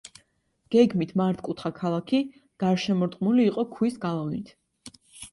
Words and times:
გეგმით 0.75 1.11
მართკუთხა 1.21 1.69
ქალაქი 1.79 2.21
გარშემორტყმული 2.63 3.45
იყო 3.49 3.65
ქვის 3.77 3.99
გალავნით. 4.07 4.49